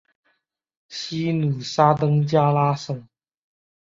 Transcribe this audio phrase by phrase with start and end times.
[0.87, 3.07] 西努沙登加拉省。